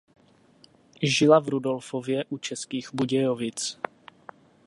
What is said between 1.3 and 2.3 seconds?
v Rudolfově